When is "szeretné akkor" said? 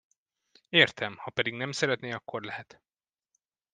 1.71-2.43